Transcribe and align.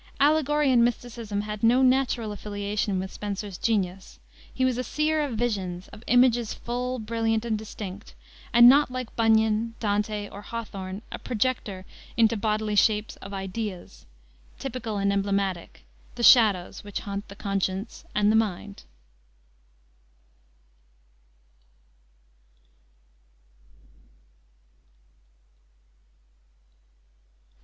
Allegory 0.19 0.71
and 0.71 0.83
mysticism 0.83 1.41
had 1.41 1.61
no 1.61 1.83
natural 1.83 2.31
affiliation 2.31 2.97
with 2.99 3.11
Spenser's 3.13 3.59
genius. 3.59 4.19
He 4.51 4.65
was 4.65 4.79
a 4.79 4.83
seer 4.83 5.21
of 5.21 5.35
visions, 5.37 5.89
of 5.89 6.03
images 6.07 6.55
full, 6.55 6.97
brilliant, 6.97 7.45
and 7.45 7.55
distinct, 7.55 8.15
and 8.51 8.67
not 8.67 8.89
like 8.89 9.15
Bunyan, 9.15 9.75
Dante, 9.79 10.27
or 10.27 10.41
Hawthorne, 10.41 11.03
a 11.11 11.19
projector 11.19 11.85
into 12.17 12.35
bodily 12.35 12.73
shapes 12.75 13.15
of 13.17 13.31
ideas, 13.31 14.07
typical 14.57 14.97
and 14.97 15.13
emblematic, 15.13 15.85
the 16.15 16.23
shadows 16.23 16.83
which 16.83 17.01
haunt 17.01 17.27
the 17.27 17.35
conscience 17.35 18.03
and 18.15 18.31
the 18.31 18.35
mind. 18.35 18.81